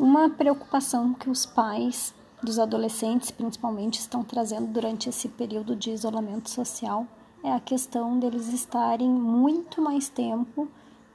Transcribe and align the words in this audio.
Uma 0.00 0.30
preocupação 0.30 1.12
que 1.12 1.28
os 1.28 1.44
pais 1.44 2.14
dos 2.42 2.58
adolescentes, 2.58 3.30
principalmente, 3.30 3.98
estão 3.98 4.24
trazendo 4.24 4.66
durante 4.68 5.10
esse 5.10 5.28
período 5.28 5.76
de 5.76 5.90
isolamento 5.90 6.48
social 6.48 7.06
é 7.44 7.52
a 7.52 7.60
questão 7.60 8.18
deles 8.18 8.48
estarem 8.48 9.10
muito 9.10 9.82
mais 9.82 10.08
tempo 10.08 10.66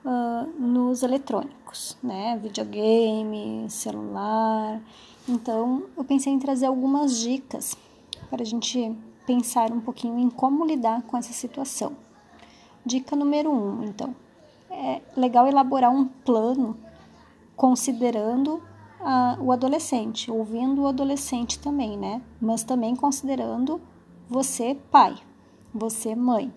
uh, 0.05 0.61
nos 0.61 1.01
eletrônicos, 1.01 1.97
né? 2.03 2.37
Videogame, 2.37 3.65
celular. 3.71 4.79
Então, 5.27 5.85
eu 5.97 6.03
pensei 6.03 6.31
em 6.31 6.37
trazer 6.37 6.67
algumas 6.67 7.17
dicas 7.17 7.75
para 8.29 8.43
a 8.43 8.45
gente 8.45 8.95
pensar 9.25 9.71
um 9.71 9.81
pouquinho 9.81 10.19
em 10.19 10.29
como 10.29 10.63
lidar 10.63 11.01
com 11.01 11.17
essa 11.17 11.33
situação. 11.33 11.93
Dica 12.85 13.15
número 13.15 13.51
um, 13.51 13.83
então, 13.83 14.15
é 14.69 15.01
legal 15.17 15.47
elaborar 15.47 15.91
um 15.91 16.05
plano 16.05 16.77
considerando 17.55 18.61
a, 19.05 19.37
o 19.39 19.51
adolescente, 19.51 20.31
ouvindo 20.31 20.81
o 20.81 20.87
adolescente 20.87 21.59
também, 21.59 21.95
né? 21.95 22.21
Mas 22.41 22.63
também 22.63 22.95
considerando 22.95 23.79
você, 24.27 24.75
pai, 24.91 25.15
você, 25.71 26.15
mãe. 26.15 26.51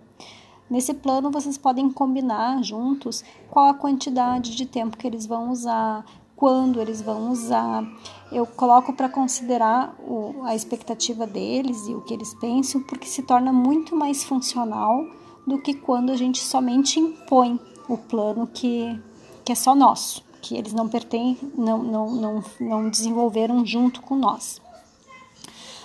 Nesse 0.71 0.95
plano, 0.95 1.31
vocês 1.31 1.59
podem 1.59 1.91
combinar 1.91 2.63
juntos 2.63 3.23
qual 3.51 3.67
a 3.67 3.75
quantidade 3.75 4.57
de 4.57 4.65
tempo 4.65 4.97
que 4.97 5.07
eles 5.07 5.27
vão 5.27 5.51
usar, 5.51 6.05
quando 6.35 6.81
eles 6.81 7.03
vão 7.03 7.31
usar. 7.31 7.85
Eu 8.33 8.47
coloco 8.47 8.93
para 8.95 9.09
considerar 9.09 9.95
o, 10.01 10.43
a 10.45 10.55
expectativa 10.55 11.27
deles 11.27 11.87
e 11.87 11.95
o 11.95 12.01
que 12.01 12.15
eles 12.15 12.33
pensam, 12.35 12.83
porque 12.83 13.07
se 13.07 13.23
torna 13.23 13.53
muito 13.53 13.95
mais 13.95 14.25
funcional 14.25 15.05
do 15.47 15.61
que 15.61 15.75
quando 15.75 16.13
a 16.13 16.17
gente 16.17 16.41
somente 16.41 16.99
impõe 16.99 17.61
o 17.89 17.97
plano 17.97 18.47
que, 18.47 18.99
que 19.45 19.53
é 19.53 19.55
só 19.55 19.75
nosso 19.75 20.28
que 20.49 20.57
eles 20.57 20.73
não 20.73 20.89
pertencem, 20.89 21.53
não, 21.55 21.83
não, 21.83 22.11
não, 22.11 22.45
não 22.59 22.89
desenvolveram 22.89 23.67
junto 23.67 24.01
com 24.01 24.17
nós. 24.17 24.63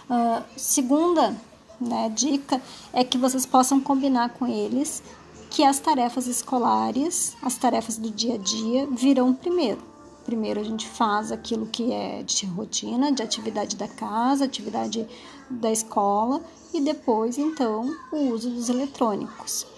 Uh, 0.10 0.42
segunda 0.56 1.36
né, 1.82 2.10
dica 2.16 2.62
é 2.94 3.04
que 3.04 3.18
vocês 3.18 3.46
possam 3.46 3.82
combinar 3.82 4.30
com 4.30 4.48
eles 4.48 5.04
que 5.50 5.66
as 5.66 5.80
tarefas 5.80 6.28
escolares, 6.28 7.36
as 7.42 7.58
tarefas 7.58 7.98
do 7.98 8.10
dia 8.10 8.36
a 8.36 8.38
dia, 8.38 8.88
virão 8.88 9.34
primeiro. 9.34 9.82
Primeiro 10.26 10.62
a 10.62 10.64
gente 10.64 10.88
faz 10.88 11.30
aquilo 11.30 11.66
que 11.66 11.92
é 11.92 12.24
de 12.24 12.46
rotina, 12.46 13.12
de 13.12 13.22
atividade 13.22 13.76
da 13.76 13.90
casa, 13.90 14.46
atividade 14.46 15.06
da 15.50 15.70
escola 15.72 16.42
e 16.74 16.80
depois 16.80 17.38
então 17.38 17.94
o 18.14 18.30
uso 18.30 18.50
dos 18.50 18.70
eletrônicos 18.70 19.73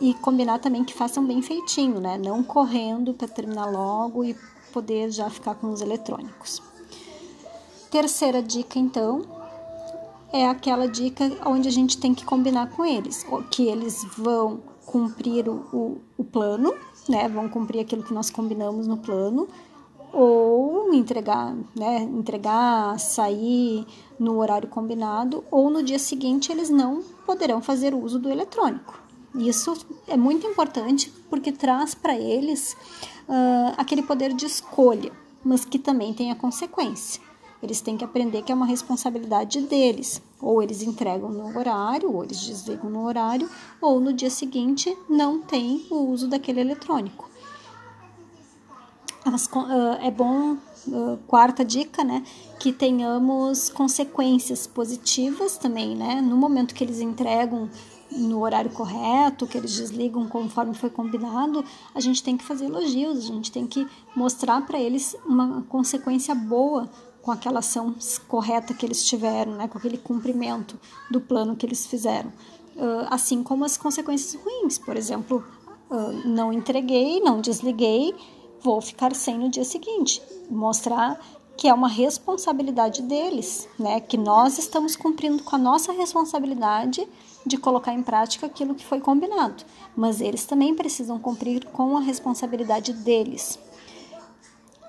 e 0.00 0.14
combinar 0.14 0.58
também 0.58 0.84
que 0.84 0.94
façam 0.94 1.24
bem 1.24 1.42
feitinho, 1.42 2.00
né? 2.00 2.18
Não 2.18 2.42
correndo 2.42 3.14
para 3.14 3.28
terminar 3.28 3.66
logo 3.66 4.24
e 4.24 4.36
poder 4.72 5.10
já 5.10 5.30
ficar 5.30 5.54
com 5.54 5.70
os 5.70 5.80
eletrônicos. 5.80 6.62
Terceira 7.90 8.42
dica, 8.42 8.78
então, 8.78 9.22
é 10.32 10.48
aquela 10.48 10.88
dica 10.88 11.30
onde 11.46 11.68
a 11.68 11.70
gente 11.70 11.96
tem 11.96 12.12
que 12.12 12.24
combinar 12.24 12.70
com 12.70 12.84
eles, 12.84 13.24
que 13.50 13.68
eles 13.68 14.04
vão 14.18 14.60
cumprir 14.84 15.48
o, 15.48 15.64
o, 15.72 16.00
o 16.18 16.24
plano, 16.24 16.74
né? 17.08 17.28
Vão 17.28 17.48
cumprir 17.48 17.80
aquilo 17.80 18.02
que 18.02 18.12
nós 18.12 18.30
combinamos 18.30 18.86
no 18.86 18.96
plano, 18.96 19.46
ou 20.12 20.92
entregar, 20.92 21.54
né? 21.74 22.02
Entregar, 22.02 22.98
sair 22.98 23.86
no 24.18 24.38
horário 24.38 24.68
combinado, 24.68 25.44
ou 25.50 25.70
no 25.70 25.82
dia 25.82 25.98
seguinte 25.98 26.50
eles 26.50 26.70
não 26.70 27.00
poderão 27.24 27.62
fazer 27.62 27.94
uso 27.94 28.18
do 28.18 28.28
eletrônico. 28.28 29.03
Isso 29.34 29.76
é 30.06 30.16
muito 30.16 30.46
importante 30.46 31.12
porque 31.28 31.50
traz 31.50 31.94
para 31.94 32.16
eles 32.16 32.76
uh, 33.28 33.74
aquele 33.76 34.02
poder 34.02 34.32
de 34.32 34.46
escolha, 34.46 35.10
mas 35.44 35.64
que 35.64 35.78
também 35.78 36.14
tem 36.14 36.30
a 36.30 36.36
consequência. 36.36 37.20
Eles 37.60 37.80
têm 37.80 37.96
que 37.96 38.04
aprender 38.04 38.42
que 38.42 38.52
é 38.52 38.54
uma 38.54 38.66
responsabilidade 38.66 39.60
deles. 39.62 40.20
Ou 40.40 40.62
eles 40.62 40.82
entregam 40.82 41.30
no 41.30 41.58
horário, 41.58 42.14
ou 42.14 42.22
eles 42.22 42.38
desligam 42.40 42.90
no 42.90 43.06
horário, 43.06 43.48
ou 43.80 43.98
no 43.98 44.12
dia 44.12 44.28
seguinte 44.28 44.94
não 45.08 45.40
tem 45.40 45.86
o 45.90 46.10
uso 46.10 46.28
daquele 46.28 46.60
eletrônico. 46.60 47.28
As, 49.24 49.46
uh, 49.46 49.96
é 50.02 50.10
bom, 50.10 50.58
uh, 50.86 51.18
quarta 51.26 51.64
dica, 51.64 52.04
né, 52.04 52.22
que 52.60 52.70
tenhamos 52.70 53.70
consequências 53.70 54.66
positivas 54.66 55.56
também, 55.56 55.96
né, 55.96 56.20
no 56.20 56.36
momento 56.36 56.74
que 56.74 56.84
eles 56.84 57.00
entregam 57.00 57.70
no 58.14 58.40
horário 58.42 58.70
correto, 58.70 59.46
que 59.46 59.58
eles 59.58 59.76
desligam 59.76 60.26
conforme 60.28 60.74
foi 60.74 60.90
combinado, 60.90 61.64
a 61.94 62.00
gente 62.00 62.22
tem 62.22 62.36
que 62.36 62.44
fazer 62.44 62.66
elogios, 62.66 63.18
a 63.18 63.32
gente 63.32 63.50
tem 63.50 63.66
que 63.66 63.86
mostrar 64.14 64.64
para 64.66 64.78
eles 64.78 65.16
uma 65.26 65.62
consequência 65.68 66.34
boa 66.34 66.88
com 67.20 67.30
aquela 67.30 67.60
ação 67.60 67.94
correta 68.28 68.74
que 68.74 68.84
eles 68.84 69.04
tiveram, 69.04 69.52
né, 69.54 69.66
com 69.66 69.78
aquele 69.78 69.96
cumprimento 69.96 70.78
do 71.10 71.20
plano 71.20 71.56
que 71.56 71.64
eles 71.64 71.86
fizeram. 71.86 72.30
Uh, 72.76 73.06
assim 73.08 73.42
como 73.42 73.64
as 73.64 73.76
consequências 73.76 74.40
ruins, 74.42 74.78
por 74.78 74.96
exemplo, 74.96 75.44
uh, 75.90 76.28
não 76.28 76.52
entreguei, 76.52 77.20
não 77.20 77.40
desliguei, 77.40 78.14
vou 78.60 78.80
ficar 78.80 79.14
sem 79.14 79.38
no 79.38 79.48
dia 79.48 79.64
seguinte. 79.64 80.20
Mostrar 80.50 81.18
que 81.56 81.68
é 81.68 81.74
uma 81.74 81.88
responsabilidade 81.88 83.02
deles, 83.02 83.68
né? 83.78 84.00
Que 84.00 84.16
nós 84.16 84.58
estamos 84.58 84.96
cumprindo 84.96 85.42
com 85.42 85.56
a 85.56 85.58
nossa 85.58 85.92
responsabilidade 85.92 87.06
de 87.46 87.56
colocar 87.56 87.92
em 87.92 88.02
prática 88.02 88.46
aquilo 88.46 88.74
que 88.74 88.84
foi 88.84 89.00
combinado, 89.00 89.64
mas 89.94 90.20
eles 90.20 90.44
também 90.46 90.74
precisam 90.74 91.18
cumprir 91.18 91.64
com 91.66 91.96
a 91.96 92.00
responsabilidade 92.00 92.92
deles. 92.92 93.58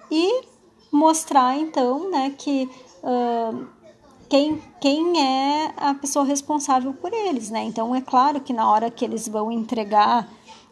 E 0.09 0.44
mostrar 0.92 1.58
então, 1.58 2.09
né, 2.09 2.34
que 2.38 2.70
uh, 3.03 3.68
quem, 4.30 4.62
quem 4.80 5.22
é 5.22 5.74
a 5.78 5.94
pessoa 5.94 6.26
responsável 6.26 6.94
por 6.94 7.14
eles, 7.14 7.50
né? 7.50 7.64
Então 7.64 7.94
é 7.94 8.02
claro 8.02 8.40
que 8.40 8.53
na 8.53 8.70
hora 8.70 8.90
que 8.90 9.03
eles 9.06 9.28
vão 9.28 9.52
entregar 9.52 10.28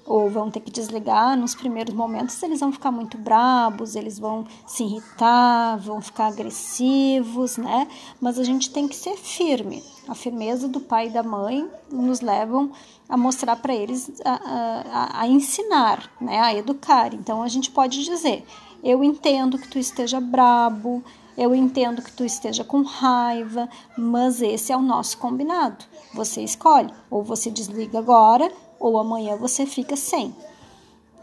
ou 0.05 0.29
vão 0.29 0.51
ter 0.51 0.59
que 0.59 0.71
desligar, 0.71 1.37
nos 1.37 1.55
primeiros 1.55 1.93
momentos 1.93 2.41
eles 2.43 2.59
vão 2.59 2.71
ficar 2.71 2.91
muito 2.91 3.17
brabos, 3.17 3.95
eles 3.95 4.19
vão 4.19 4.45
se 4.67 4.83
irritar, 4.83 5.77
vão 5.77 6.01
ficar 6.01 6.27
agressivos, 6.27 7.57
né? 7.57 7.87
Mas 8.19 8.37
a 8.37 8.43
gente 8.43 8.69
tem 8.69 8.87
que 8.87 8.95
ser 8.95 9.15
firme. 9.15 9.81
A 10.07 10.13
firmeza 10.13 10.67
do 10.67 10.81
pai 10.81 11.07
e 11.07 11.11
da 11.11 11.23
mãe 11.23 11.67
nos 11.89 12.19
levam 12.19 12.71
a 13.07 13.15
mostrar 13.15 13.55
para 13.55 13.73
eles, 13.73 14.11
a, 14.25 14.33
a, 14.33 15.21
a 15.21 15.27
ensinar, 15.27 16.11
né? 16.19 16.39
A 16.39 16.53
educar. 16.53 17.13
Então 17.13 17.41
a 17.41 17.47
gente 17.47 17.71
pode 17.71 18.03
dizer: 18.03 18.45
eu 18.83 19.03
entendo 19.03 19.57
que 19.57 19.69
tu 19.69 19.79
esteja 19.79 20.19
brabo, 20.19 21.01
eu 21.37 21.55
entendo 21.55 22.01
que 22.01 22.11
tu 22.11 22.25
esteja 22.25 22.63
com 22.63 22.83
raiva, 22.83 23.69
mas 23.97 24.41
esse 24.41 24.71
é 24.71 24.77
o 24.77 24.81
nosso 24.81 25.17
combinado. 25.17 25.85
Você 26.13 26.43
escolhe, 26.43 26.93
ou 27.09 27.23
você 27.23 27.49
desliga 27.49 27.97
agora, 27.97 28.51
ou 28.83 28.99
amanhã 28.99 29.37
você 29.37 29.65
fica 29.65 29.95
sem. 29.95 30.35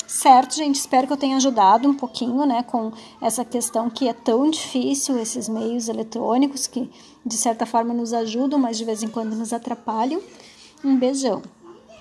Certo, 0.06 0.56
gente? 0.56 0.76
Espero 0.76 1.06
que 1.06 1.12
eu 1.12 1.16
tenha 1.16 1.36
ajudado 1.36 1.88
um 1.88 1.94
pouquinho, 1.94 2.46
né, 2.46 2.62
com 2.62 2.90
essa 3.20 3.44
questão 3.44 3.90
que 3.90 4.08
é 4.08 4.14
tão 4.14 4.50
difícil, 4.50 5.18
esses 5.18 5.46
meios 5.48 5.88
eletrônicos 5.88 6.66
que 6.66 6.90
de 7.24 7.36
certa 7.36 7.66
forma 7.66 7.92
nos 7.92 8.14
ajudam, 8.14 8.58
mas 8.58 8.78
de 8.78 8.84
vez 8.84 9.02
em 9.02 9.08
quando 9.08 9.36
nos 9.36 9.52
atrapalham. 9.52 10.20
Um 10.82 10.96
beijão. 10.96 11.42